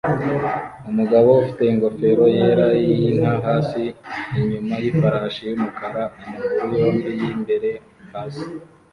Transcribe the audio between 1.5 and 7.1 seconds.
ingofero yera yinka hasi inyuma yifarasi yumukara amaguru yombi